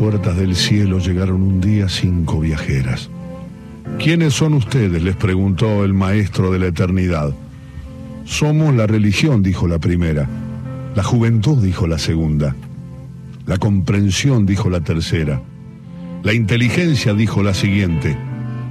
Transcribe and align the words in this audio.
puertas 0.00 0.34
del 0.34 0.56
cielo 0.56 0.98
llegaron 0.98 1.42
un 1.42 1.60
día 1.60 1.86
cinco 1.90 2.40
viajeras. 2.40 3.10
¿Quiénes 3.98 4.32
son 4.32 4.54
ustedes? 4.54 5.02
les 5.02 5.14
preguntó 5.14 5.84
el 5.84 5.92
maestro 5.92 6.50
de 6.50 6.58
la 6.58 6.68
eternidad. 6.68 7.34
Somos 8.24 8.74
la 8.74 8.86
religión, 8.86 9.42
dijo 9.42 9.68
la 9.68 9.78
primera. 9.78 10.26
La 10.94 11.02
juventud, 11.02 11.62
dijo 11.62 11.86
la 11.86 11.98
segunda. 11.98 12.56
La 13.44 13.58
comprensión, 13.58 14.46
dijo 14.46 14.70
la 14.70 14.80
tercera. 14.80 15.42
La 16.22 16.32
inteligencia, 16.32 17.12
dijo 17.12 17.42
la 17.42 17.52
siguiente. 17.52 18.16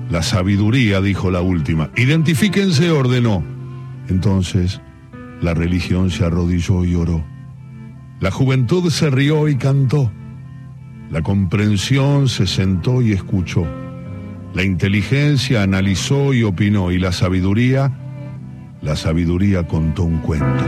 La 0.09 0.23
sabiduría, 0.23 0.99
dijo 0.99 1.29
la 1.29 1.41
última. 1.41 1.91
Identifíquense, 1.95 2.89
ordenó. 2.89 3.43
Entonces, 4.07 4.81
la 5.43 5.53
religión 5.53 6.09
se 6.09 6.25
arrodilló 6.25 6.85
y 6.85 6.95
oró. 6.95 7.23
La 8.19 8.31
juventud 8.31 8.89
se 8.89 9.11
rió 9.11 9.47
y 9.47 9.57
cantó. 9.57 10.11
La 11.11 11.23
comprensión 11.23 12.29
se 12.29 12.45
sentó 12.45 13.01
y 13.01 13.13
escuchó. 13.13 13.65
La 14.53 14.63
inteligencia 14.63 15.63
analizó 15.63 16.35
y 16.35 16.43
opinó. 16.43 16.91
Y 16.91 16.99
la 16.99 17.11
sabiduría, 17.11 17.91
la 18.83 18.95
sabiduría 18.95 19.67
contó 19.67 20.03
un 20.03 20.19
cuento. 20.19 20.63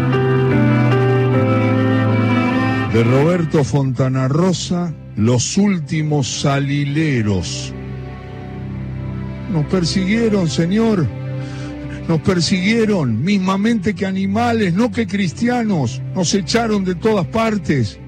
De 2.92 3.04
Roberto 3.04 3.64
Fontana 3.64 4.28
Rosa, 4.28 4.94
Los 5.16 5.58
últimos 5.58 6.28
salileros. 6.42 7.74
Nos 9.54 9.66
persiguieron, 9.68 10.50
Señor. 10.50 11.06
Nos 12.08 12.20
persiguieron, 12.22 13.24
mismamente 13.24 13.94
que 13.94 14.08
animales, 14.08 14.74
no 14.74 14.92
que 14.92 15.06
cristianos. 15.06 16.02
Nos 16.16 16.34
echaron 16.34 16.84
de 16.84 16.96
todas 16.96 17.28
partes. 17.28 18.01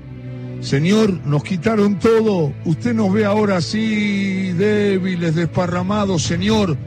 Señor, 0.63 1.19
nos 1.25 1.43
quitaron 1.43 1.99
todo. 1.99 2.53
Usted 2.63 2.93
nos 2.93 3.11
ve 3.11 3.25
ahora 3.25 3.57
así, 3.57 4.53
débiles, 4.53 5.35
desparramados, 5.35 6.23
Señor. 6.23 6.77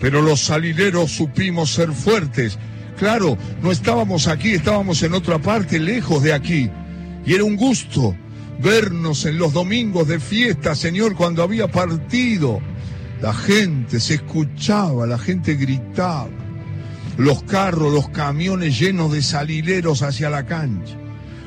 Pero 0.00 0.22
los 0.22 0.40
salileros 0.40 1.10
supimos 1.10 1.74
ser 1.74 1.92
fuertes. 1.92 2.58
Claro, 2.98 3.36
no 3.62 3.70
estábamos 3.70 4.28
aquí, 4.28 4.52
estábamos 4.52 5.02
en 5.02 5.12
otra 5.12 5.38
parte, 5.38 5.78
lejos 5.78 6.22
de 6.22 6.32
aquí. 6.32 6.70
Y 7.26 7.34
era 7.34 7.44
un 7.44 7.56
gusto 7.56 8.16
vernos 8.62 9.26
en 9.26 9.38
los 9.38 9.52
domingos 9.52 10.08
de 10.08 10.18
fiesta, 10.18 10.74
Señor, 10.74 11.14
cuando 11.16 11.42
había 11.42 11.68
partido. 11.68 12.60
La 13.20 13.34
gente 13.34 14.00
se 14.00 14.14
escuchaba, 14.14 15.06
la 15.06 15.18
gente 15.18 15.54
gritaba. 15.54 16.30
Los 17.18 17.42
carros, 17.42 17.92
los 17.92 18.08
camiones 18.08 18.78
llenos 18.80 19.12
de 19.12 19.20
salileros 19.20 20.00
hacia 20.00 20.30
la 20.30 20.46
cancha. 20.46 20.96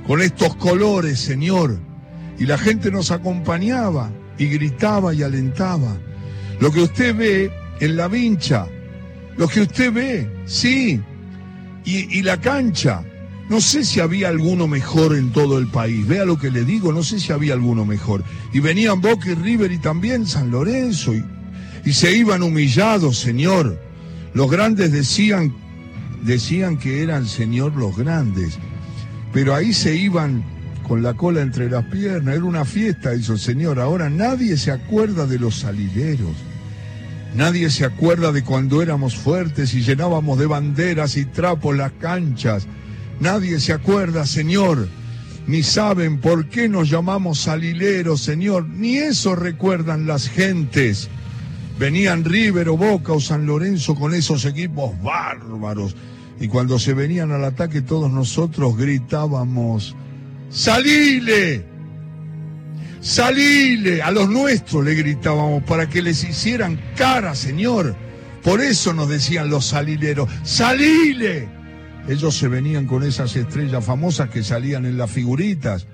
Con 0.08 0.22
estos 0.22 0.56
colores, 0.56 1.20
Señor. 1.20 1.80
Y 2.38 2.46
la 2.46 2.58
gente 2.58 2.92
nos 2.92 3.12
acompañaba 3.12 4.12
y 4.38 4.48
gritaba 4.48 5.14
y 5.14 5.24
alentaba. 5.24 5.98
Lo 6.60 6.72
que 6.72 6.82
usted 6.82 7.16
ve 7.16 7.52
en 7.80 7.96
la 7.96 8.08
vincha, 8.08 8.68
lo 9.38 9.48
que 9.48 9.62
usted 9.62 9.94
ve, 9.94 10.44
sí. 10.46 11.00
Y, 11.86 12.18
y 12.18 12.22
la 12.22 12.40
cancha, 12.40 13.04
no 13.50 13.62
sé 13.62 13.84
si 13.84 14.00
había 14.00 14.30
alguno 14.30 14.68
mejor 14.68 15.16
en 15.16 15.32
todo 15.32 15.58
el 15.60 15.68
país. 15.68 16.08
Vea 16.08 16.26
lo 16.26 16.38
que 16.38 16.52
le 16.52 16.66
digo, 16.66 16.92
no 16.92 17.04
sé 17.04 17.20
si 17.20 17.32
había 17.32 17.54
alguno 17.54 17.86
mejor. 17.86 18.24
Y 18.54 18.60
venían 18.60 19.02
Boca 19.02 19.30
y 19.30 19.36
River 19.36 19.72
y 19.72 19.78
también 19.78 20.26
San 20.26 20.52
Lorenzo. 20.52 21.14
Y, 21.14 21.24
y 21.86 21.94
se 21.94 22.16
iban 22.16 22.44
humillados, 22.44 23.20
Señor. 23.20 23.80
Los 24.34 24.50
grandes 24.50 24.92
decían, 24.92 25.54
decían 26.24 26.78
que 26.78 27.04
eran, 27.04 27.28
Señor, 27.28 27.76
los 27.76 27.96
grandes. 27.96 28.58
Pero 29.34 29.56
ahí 29.56 29.74
se 29.74 29.96
iban 29.96 30.44
con 30.88 31.02
la 31.02 31.16
cola 31.16 31.42
entre 31.42 31.70
las 31.70 31.86
piernas. 31.86 32.36
Era 32.36 32.46
una 32.46 32.66
fiesta, 32.66 33.14
eso, 33.14 33.38
Señor. 33.38 33.80
Ahora 33.80 34.10
nadie 34.10 34.58
se 34.58 34.72
acuerda 34.72 35.26
de 35.26 35.40
los 35.40 35.60
salideros. 35.60 36.36
Nadie 37.36 37.72
se 37.72 37.84
acuerda 37.84 38.32
de 38.32 38.44
cuando 38.44 38.84
éramos 38.84 39.16
fuertes 39.16 39.74
y 39.74 39.82
llenábamos 39.82 40.38
de 40.38 40.46
banderas 40.46 41.18
y 41.18 41.26
trapos 41.26 41.76
las 41.76 41.92
canchas. 41.94 42.68
Nadie 43.20 43.60
se 43.60 43.74
acuerda, 43.74 44.28
Señor, 44.28 44.88
ni 45.48 45.64
saben 45.64 46.20
por 46.20 46.48
qué 46.50 46.70
nos 46.70 46.92
llamamos 46.92 47.40
salileros, 47.40 48.22
Señor, 48.22 48.68
ni 48.68 48.98
eso 48.98 49.36
recuerdan 49.36 50.06
las 50.06 50.30
gentes. 50.30 51.10
Venían 51.80 52.24
River 52.24 52.70
o 52.70 52.78
Boca 52.78 53.14
o 53.14 53.20
San 53.20 53.48
Lorenzo 53.48 53.96
con 53.96 54.14
esos 54.14 54.46
equipos 54.46 54.92
bárbaros 55.02 55.96
y 56.40 56.48
cuando 56.48 56.80
se 56.80 56.94
venían 56.94 57.32
al 57.32 57.44
ataque 57.44 57.82
todos 57.82 58.12
nosotros 58.12 58.78
gritábamos, 58.78 59.96
¡Salile! 60.50 61.66
¡Salile! 63.02 64.02
A 64.02 64.12
los 64.12 64.30
nuestros 64.30 64.86
le 64.86 64.96
gritábamos 64.96 65.64
para 65.64 65.90
que 65.90 66.02
les 66.02 66.24
hicieran 66.24 66.80
cara, 66.96 67.36
Señor. 67.36 67.96
Por 68.44 68.62
eso 68.62 68.94
nos 68.94 69.10
decían 69.10 69.50
los 69.50 69.66
salileros, 69.66 70.30
¡Salile! 70.44 71.48
Ellos 72.08 72.38
se 72.38 72.50
venían 72.50 72.86
con 72.86 73.04
esas 73.04 73.36
estrellas 73.36 73.84
famosas 73.86 74.30
que 74.30 74.44
salían 74.44 74.86
en 74.86 74.98
las 74.98 75.10
figuritas 75.10 75.88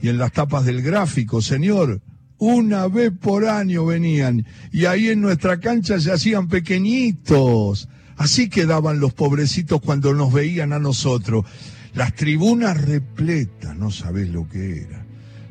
y 0.00 0.08
en 0.08 0.18
las 0.18 0.32
tapas 0.32 0.64
del 0.64 0.82
gráfico, 0.82 1.40
Señor. 1.40 2.00
Una 2.38 2.88
vez 2.88 3.12
por 3.12 3.46
año 3.46 3.86
venían 3.86 4.44
y 4.72 4.86
ahí 4.86 5.08
en 5.08 5.20
nuestra 5.20 5.60
cancha 5.60 6.00
se 6.00 6.10
hacían 6.10 6.48
pequeñitos. 6.48 7.88
Así 8.22 8.48
quedaban 8.48 9.00
los 9.00 9.12
pobrecitos 9.12 9.80
cuando 9.80 10.14
nos 10.14 10.32
veían 10.32 10.72
a 10.72 10.78
nosotros. 10.78 11.44
Las 11.92 12.14
tribunas 12.14 12.80
repletas, 12.80 13.76
no 13.76 13.90
sabés 13.90 14.28
lo 14.28 14.48
que 14.48 14.82
era. 14.82 15.04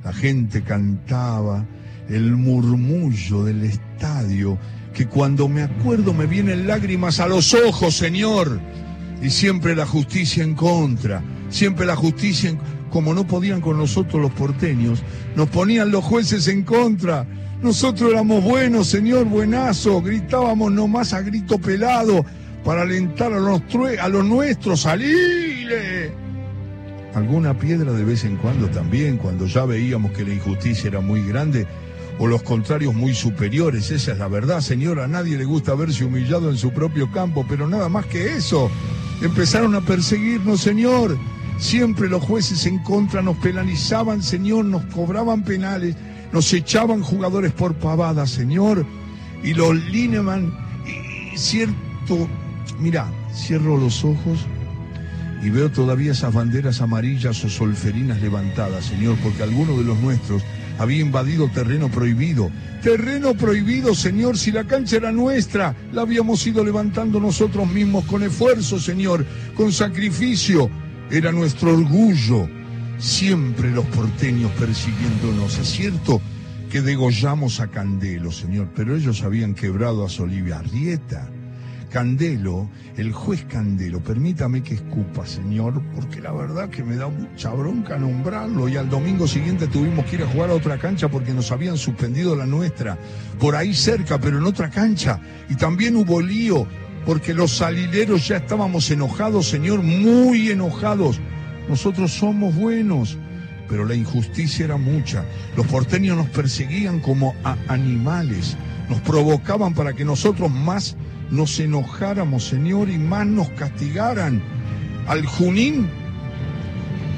La 0.05 0.13
gente 0.13 0.61
cantaba, 0.63 1.65
el 2.07 2.31
murmullo 2.31 3.43
del 3.43 3.65
estadio, 3.65 4.57
que 4.93 5.05
cuando 5.05 5.49
me 5.49 5.63
acuerdo 5.63 6.13
me 6.13 6.27
vienen 6.27 6.65
lágrimas 6.65 7.19
a 7.19 7.27
los 7.27 7.53
ojos, 7.53 7.93
Señor. 7.97 8.61
Y 9.21 9.31
siempre 9.31 9.75
la 9.75 9.85
justicia 9.85 10.41
en 10.41 10.55
contra, 10.55 11.21
siempre 11.49 11.85
la 11.85 11.97
justicia 11.97 12.51
en 12.51 12.59
como 12.89 13.13
no 13.13 13.27
podían 13.27 13.59
con 13.59 13.77
nosotros 13.77 14.21
los 14.21 14.31
porteños, 14.31 15.03
nos 15.35 15.49
ponían 15.49 15.91
los 15.91 16.05
jueces 16.05 16.47
en 16.47 16.63
contra. 16.63 17.27
Nosotros 17.61 18.11
éramos 18.11 18.41
buenos, 18.45 18.87
señor, 18.87 19.25
buenazo, 19.25 20.01
gritábamos 20.01 20.71
nomás 20.71 21.11
a 21.11 21.21
grito 21.21 21.59
pelado 21.59 22.25
para 22.63 22.83
alentar 22.83 23.33
a 23.33 23.39
los, 23.39 23.61
a 23.99 24.07
los 24.09 24.25
nuestros, 24.25 24.81
¡salile! 24.81 26.11
Alguna 27.13 27.57
piedra 27.57 27.91
de 27.91 28.03
vez 28.03 28.23
en 28.23 28.37
cuando 28.37 28.69
también, 28.69 29.17
cuando 29.17 29.45
ya 29.45 29.65
veíamos 29.65 30.11
que 30.11 30.23
la 30.23 30.33
injusticia 30.33 30.87
era 30.87 31.01
muy 31.01 31.21
grande, 31.23 31.67
o 32.19 32.27
los 32.27 32.43
contrarios 32.43 32.93
muy 32.93 33.13
superiores, 33.13 33.91
esa 33.91 34.11
es 34.13 34.17
la 34.17 34.27
verdad, 34.27 34.61
señor, 34.61 34.99
a 34.99 35.07
nadie 35.07 35.37
le 35.37 35.45
gusta 35.45 35.75
verse 35.75 36.05
humillado 36.05 36.49
en 36.49 36.57
su 36.57 36.71
propio 36.71 37.11
campo, 37.11 37.45
pero 37.49 37.67
nada 37.67 37.89
más 37.89 38.05
que 38.05 38.35
eso. 38.35 38.69
Empezaron 39.21 39.75
a 39.75 39.81
perseguirnos, 39.81 40.61
señor, 40.61 41.17
Siempre 41.61 42.09
los 42.09 42.23
jueces 42.23 42.65
en 42.65 42.79
contra 42.79 43.21
nos 43.21 43.37
penalizaban, 43.37 44.23
Señor, 44.23 44.65
nos 44.65 44.83
cobraban 44.85 45.43
penales, 45.43 45.95
nos 46.33 46.51
echaban 46.53 47.03
jugadores 47.03 47.53
por 47.53 47.75
pavada, 47.75 48.25
Señor. 48.25 48.83
Y 49.43 49.53
los 49.53 49.75
Lineman, 49.75 50.51
cierto, 51.35 52.27
mira, 52.79 53.07
cierro 53.33 53.77
los 53.77 54.03
ojos 54.03 54.39
y 55.43 55.49
veo 55.49 55.71
todavía 55.71 56.11
esas 56.11 56.33
banderas 56.33 56.81
amarillas 56.81 57.43
o 57.43 57.49
solferinas 57.49 58.21
levantadas, 58.21 58.85
Señor, 58.85 59.17
porque 59.23 59.43
alguno 59.43 59.77
de 59.77 59.83
los 59.83 59.99
nuestros 59.99 60.43
había 60.77 61.01
invadido 61.01 61.49
terreno 61.49 61.89
prohibido. 61.89 62.51
Terreno 62.83 63.33
prohibido, 63.33 63.93
Señor, 63.93 64.37
si 64.37 64.51
la 64.51 64.63
cancha 64.63 64.97
era 64.97 65.11
nuestra, 65.11 65.75
la 65.91 66.01
habíamos 66.01 66.45
ido 66.45 66.63
levantando 66.63 67.19
nosotros 67.19 67.67
mismos 67.71 68.05
con 68.05 68.23
esfuerzo, 68.23 68.79
Señor, 68.79 69.25
con 69.55 69.71
sacrificio 69.71 70.69
era 71.11 71.31
nuestro 71.31 71.73
orgullo. 71.73 72.47
Siempre 72.97 73.71
los 73.71 73.85
porteños 73.87 74.51
persiguiéndonos. 74.51 75.57
Es 75.57 75.67
cierto 75.67 76.21
que 76.71 76.81
degollamos 76.81 77.59
a 77.59 77.67
Candelo, 77.67 78.31
señor, 78.31 78.69
pero 78.75 78.95
ellos 78.95 79.23
habían 79.23 79.53
quebrado 79.53 80.05
a 80.05 80.09
Solivia 80.09 80.59
Arrieta. 80.59 81.29
Candelo, 81.91 82.69
el 82.95 83.11
juez 83.11 83.43
Candelo, 83.49 83.99
permítame 84.01 84.63
que 84.63 84.75
escupa, 84.75 85.25
señor, 85.25 85.83
porque 85.93 86.21
la 86.21 86.31
verdad 86.31 86.69
que 86.69 86.85
me 86.85 86.95
da 86.95 87.09
mucha 87.09 87.49
bronca 87.49 87.97
nombrarlo 87.97 88.69
y 88.69 88.77
al 88.77 88.89
domingo 88.89 89.27
siguiente 89.27 89.67
tuvimos 89.67 90.05
que 90.05 90.15
ir 90.15 90.23
a 90.23 90.27
jugar 90.27 90.51
a 90.51 90.53
otra 90.53 90.77
cancha 90.77 91.09
porque 91.09 91.33
nos 91.33 91.51
habían 91.51 91.77
suspendido 91.77 92.33
la 92.33 92.45
nuestra, 92.45 92.97
por 93.37 93.57
ahí 93.57 93.73
cerca, 93.73 94.19
pero 94.21 94.37
en 94.37 94.45
otra 94.45 94.69
cancha. 94.69 95.19
Y 95.49 95.55
también 95.55 95.97
hubo 95.97 96.21
lío 96.21 96.65
porque 97.05 97.33
los 97.33 97.57
salileros 97.57 98.25
ya 98.25 98.37
estábamos 98.37 98.89
enojados, 98.89 99.49
Señor, 99.49 99.83
muy 99.83 100.49
enojados. 100.49 101.19
Nosotros 101.67 102.13
somos 102.13 102.55
buenos, 102.55 103.17
pero 103.67 103.83
la 103.83 103.95
injusticia 103.95 104.63
era 104.63 104.77
mucha. 104.77 105.25
Los 105.57 105.67
porteños 105.67 106.15
nos 106.15 106.29
perseguían 106.29 107.01
como 107.01 107.35
a 107.43 107.57
animales, 107.67 108.55
nos 108.89 109.01
provocaban 109.01 109.73
para 109.73 109.91
que 109.91 110.05
nosotros 110.05 110.49
más 110.49 110.95
nos 111.31 111.59
enojáramos, 111.59 112.45
Señor, 112.45 112.89
y 112.89 112.97
más 112.97 113.25
nos 113.25 113.49
castigaran. 113.51 114.41
Al 115.07 115.25
Junín 115.25 115.87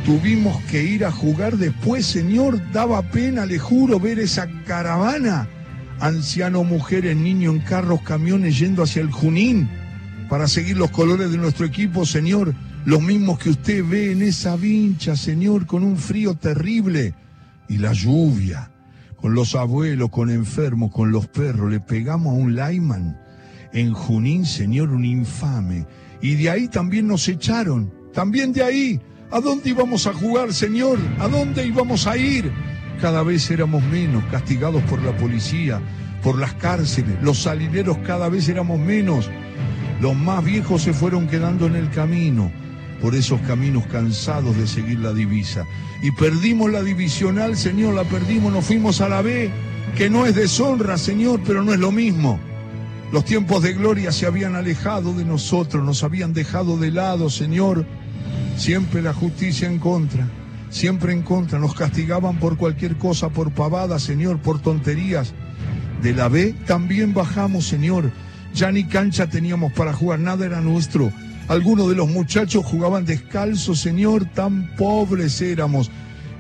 tuvimos 0.06 0.62
que 0.66 0.84
ir 0.84 1.04
a 1.04 1.12
jugar 1.12 1.58
después, 1.58 2.06
Señor. 2.06 2.62
Daba 2.72 3.02
pena, 3.02 3.46
le 3.46 3.60
juro, 3.60 4.00
ver 4.00 4.20
esa 4.20 4.48
caravana. 4.66 5.48
Anciano, 6.00 6.64
mujeres, 6.64 7.18
niños 7.18 7.56
en 7.56 7.62
carros, 7.62 8.02
camiones 8.02 8.60
yendo 8.60 8.84
hacia 8.84 9.02
el 9.02 9.12
Junín 9.12 9.70
para 10.30 10.48
seguir 10.48 10.78
los 10.78 10.92
colores 10.92 11.32
de 11.32 11.38
nuestro 11.38 11.66
equipo, 11.66 12.06
Señor. 12.06 12.54
Los 12.86 13.02
mismos 13.02 13.40
que 13.40 13.50
usted 13.50 13.84
ve 13.88 14.12
en 14.12 14.22
esa 14.22 14.56
vincha, 14.56 15.16
Señor, 15.16 15.66
con 15.66 15.84
un 15.84 15.98
frío 15.98 16.36
terrible. 16.36 17.14
Y 17.70 17.78
la 17.78 17.94
lluvia, 17.94 18.70
con 19.16 19.34
los 19.34 19.56
abuelos, 19.56 20.10
con 20.10 20.30
enfermos, 20.30 20.92
con 20.92 21.12
los 21.12 21.28
perros. 21.28 21.72
Le 21.72 21.80
pegamos 21.80 22.34
a 22.34 22.38
un 22.38 22.56
Lyman. 22.56 23.23
En 23.74 23.92
Junín, 23.92 24.46
Señor, 24.46 24.92
un 24.92 25.04
infame. 25.04 25.88
Y 26.22 26.36
de 26.36 26.50
ahí 26.52 26.68
también 26.68 27.08
nos 27.08 27.28
echaron. 27.28 27.92
También 28.14 28.54
de 28.54 28.64
ahí. 28.64 29.02
¿A 29.32 29.40
dónde 29.40 29.72
íbamos 29.72 30.06
a 30.06 30.14
jugar, 30.14 30.54
Señor? 30.54 31.00
¿A 31.20 31.28
dónde 31.28 31.66
íbamos 31.66 32.06
a 32.06 32.16
ir? 32.16 32.52
Cada 33.02 33.24
vez 33.24 33.50
éramos 33.50 33.84
menos 33.84 34.24
castigados 34.26 34.84
por 34.84 35.02
la 35.02 35.18
policía, 35.18 35.82
por 36.22 36.38
las 36.38 36.54
cárceles. 36.54 37.18
Los 37.24 37.40
salineros 37.40 37.98
cada 38.06 38.30
vez 38.30 38.48
éramos 38.48 38.80
menos. 38.80 39.32
Los 40.00 40.16
más 40.16 40.46
viejos 40.46 40.84
se 40.84 40.94
fueron 40.94 41.28
quedando 41.28 41.66
en 41.66 41.76
el 41.76 41.90
camino, 41.90 42.52
por 43.02 43.16
esos 43.16 43.42
caminos 43.42 43.88
cansados 43.88 44.56
de 44.56 44.68
seguir 44.68 45.00
la 45.00 45.14
divisa. 45.14 45.66
Y 46.04 46.12
perdimos 46.12 46.72
la 46.72 46.84
divisional, 46.84 47.58
Señor, 47.58 47.96
la 47.96 48.04
perdimos, 48.04 48.54
nos 48.54 48.66
fuimos 48.66 49.02
a 49.02 49.10
la 49.10 49.24
B, 49.24 49.50
que 49.98 50.12
no 50.12 50.28
es 50.28 50.36
deshonra, 50.36 51.00
Señor, 51.00 51.42
pero 51.44 51.64
no 51.64 51.74
es 51.74 51.80
lo 51.80 51.92
mismo. 51.92 52.40
Los 53.14 53.26
tiempos 53.26 53.62
de 53.62 53.74
gloria 53.74 54.12
se 54.12 54.26
habían 54.26 54.56
alejado 54.56 55.14
de 55.14 55.24
nosotros, 55.24 55.86
nos 55.86 56.04
habían 56.04 56.34
dejado 56.34 56.78
de 56.78 56.90
lado, 56.90 57.30
Señor. 57.30 57.86
Siempre 58.58 59.04
la 59.04 59.14
justicia 59.14 59.68
en 59.68 59.78
contra, 59.78 60.28
siempre 60.72 61.14
en 61.14 61.22
contra. 61.22 61.60
Nos 61.60 61.76
castigaban 61.76 62.40
por 62.40 62.58
cualquier 62.58 62.98
cosa, 62.98 63.30
por 63.30 63.52
pavadas, 63.52 64.02
Señor, 64.02 64.40
por 64.40 64.60
tonterías. 64.60 65.32
De 66.02 66.16
la 66.16 66.28
B 66.28 66.56
también 66.66 67.14
bajamos, 67.14 67.68
Señor. 67.68 68.10
Ya 68.56 68.72
ni 68.72 68.86
cancha 68.86 69.28
teníamos 69.28 69.72
para 69.74 69.94
jugar, 69.94 70.20
nada 70.20 70.48
era 70.48 70.60
nuestro. 70.62 71.12
Algunos 71.50 71.90
de 71.90 71.96
los 71.96 72.10
muchachos 72.10 72.66
jugaban 72.66 73.06
descalzos, 73.06 73.80
Señor, 73.80 74.26
tan 74.26 74.76
pobres 74.76 75.40
éramos. 75.40 75.92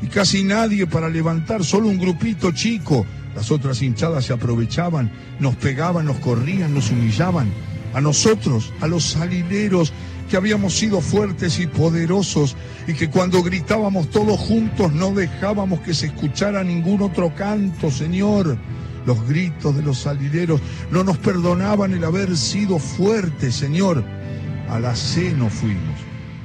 Y 0.02 0.08
casi 0.08 0.44
nadie 0.44 0.88
para 0.88 1.08
levantar, 1.08 1.64
solo 1.64 1.88
un 1.88 2.00
grupito 2.00 2.52
chico. 2.52 3.06
Las 3.36 3.52
otras 3.52 3.82
hinchadas 3.82 4.26
se 4.26 4.34
aprovechaban, 4.34 5.12
nos 5.40 5.56
pegaban, 5.56 6.06
nos 6.06 6.18
corrían, 6.18 6.74
nos 6.74 6.92
humillaban. 6.92 7.52
A 7.94 8.02
nosotros, 8.02 8.72
a 8.82 8.88
los 8.88 9.04
salineros, 9.04 9.94
que 10.30 10.38
habíamos 10.38 10.74
sido 10.74 11.02
fuertes 11.02 11.60
y 11.60 11.68
poderosos 11.68 12.56
y 12.88 12.94
que 12.94 13.10
cuando 13.10 13.44
gritábamos 13.44 14.10
todos 14.10 14.40
juntos 14.40 14.92
no 14.94 15.12
dejábamos 15.12 15.82
que 15.82 15.94
se 15.94 16.08
escuchara 16.08 16.64
ningún 16.64 17.02
otro 17.02 17.34
canto, 17.36 17.92
Señor. 17.92 18.58
Los 19.06 19.28
gritos 19.28 19.76
de 19.76 19.84
los 19.84 20.00
salideros 20.00 20.62
no 20.90 21.04
nos 21.04 21.18
perdonaban 21.18 21.92
el 21.94 22.04
haber 22.04 22.38
sido 22.38 22.80
fuertes, 22.80 23.56
Señor. 23.56 24.04
A 24.70 24.80
la 24.80 24.96
C 24.96 25.34
no 25.34 25.50
fuimos, 25.50 26.00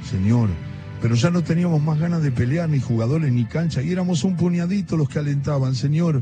Señor. 0.09 0.49
Pero 1.01 1.15
ya 1.15 1.29
no 1.29 1.41
teníamos 1.41 1.81
más 1.81 1.97
ganas 1.97 2.21
de 2.21 2.31
pelear, 2.31 2.69
ni 2.69 2.81
jugadores, 2.81 3.31
ni 3.31 3.45
cancha, 3.45 3.81
y 3.81 3.91
éramos 3.91 4.25
un 4.25 4.35
puñadito 4.35 4.97
los 4.97 5.07
que 5.07 5.19
alentaban, 5.19 5.73
Señor 5.73 6.21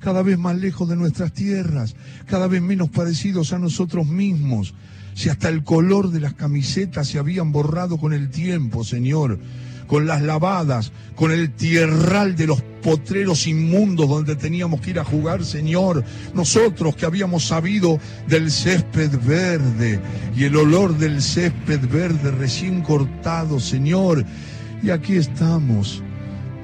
cada 0.00 0.22
vez 0.22 0.38
más 0.38 0.56
lejos 0.56 0.88
de 0.88 0.96
nuestras 0.96 1.32
tierras, 1.32 1.94
cada 2.26 2.46
vez 2.46 2.62
menos 2.62 2.88
parecidos 2.88 3.52
a 3.52 3.58
nosotros 3.58 4.06
mismos 4.06 4.74
si 5.18 5.30
hasta 5.30 5.48
el 5.48 5.64
color 5.64 6.12
de 6.12 6.20
las 6.20 6.34
camisetas 6.34 7.08
se 7.08 7.18
habían 7.18 7.50
borrado 7.50 7.98
con 7.98 8.12
el 8.12 8.30
tiempo, 8.30 8.84
Señor, 8.84 9.40
con 9.88 10.06
las 10.06 10.22
lavadas, 10.22 10.92
con 11.16 11.32
el 11.32 11.50
tierral 11.54 12.36
de 12.36 12.46
los 12.46 12.62
potreros 12.84 13.48
inmundos 13.48 14.08
donde 14.08 14.36
teníamos 14.36 14.80
que 14.80 14.90
ir 14.90 15.00
a 15.00 15.04
jugar, 15.04 15.44
Señor. 15.44 16.04
Nosotros 16.34 16.94
que 16.94 17.04
habíamos 17.04 17.48
sabido 17.48 17.98
del 18.28 18.52
césped 18.52 19.10
verde 19.26 20.00
y 20.36 20.44
el 20.44 20.54
olor 20.54 20.96
del 20.96 21.20
césped 21.20 21.80
verde 21.88 22.30
recién 22.30 22.82
cortado, 22.82 23.58
Señor. 23.58 24.24
Y 24.84 24.90
aquí 24.90 25.16
estamos 25.16 26.00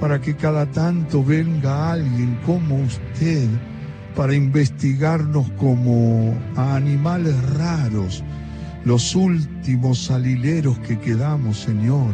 para 0.05 0.21
que 0.21 0.37
cada 0.37 0.67
tanto 0.67 1.25
venga 1.25 1.93
alguien 1.93 2.39
como 2.45 2.77
usted 2.77 3.49
para 4.15 4.35
investigarnos 4.35 5.51
como 5.53 6.39
a 6.57 6.77
animales 6.77 7.35
raros 7.55 8.23
los 8.85 9.15
últimos 9.15 10.05
salileros 10.05 10.79
que 10.81 10.99
quedamos, 11.01 11.61
Señor, 11.61 12.13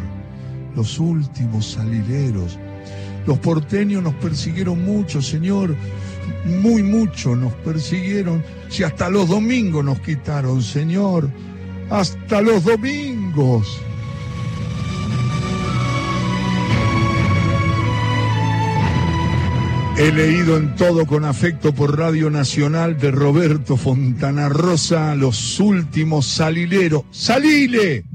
los 0.77 1.01
últimos 1.01 1.73
salileros. 1.73 2.61
Los 3.27 3.41
porteños 3.41 4.05
nos 4.05 4.15
persiguieron 4.15 4.85
mucho, 4.85 5.21
Señor, 5.21 5.75
muy 6.63 6.85
mucho 6.85 7.35
nos 7.35 7.53
persiguieron, 7.55 8.45
si 8.69 8.85
hasta 8.85 9.11
los 9.11 9.29
domingos 9.29 9.85
nos 9.85 9.99
quitaron, 9.99 10.63
Señor, 10.63 11.29
hasta 11.91 12.41
los 12.41 12.63
domingos. 12.63 13.83
He 20.01 20.11
leído 20.13 20.57
en 20.57 20.75
todo 20.77 21.05
con 21.05 21.27
afecto 21.27 21.75
por 21.75 21.99
Radio 21.99 22.31
Nacional 22.31 22.97
de 22.97 23.11
Roberto 23.11 23.77
Fontana 23.77 24.49
Rosa 24.49 25.15
los 25.15 25.61
últimos 25.61 26.25
salileros. 26.25 27.03
¡Salile! 27.11 28.07